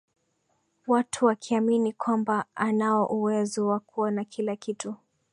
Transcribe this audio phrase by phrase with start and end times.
[0.87, 4.95] Watu wakiamini kwamba anao uwezo wa kuona kila kitu